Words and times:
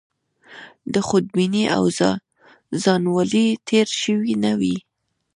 له 0.93 0.99
خودبینۍ 1.07 1.65
او 1.75 1.83
ځانولۍ 2.83 3.47
تېر 3.67 3.87
شوي 4.01 4.33
نه 4.43 4.51
وي. 4.59 4.77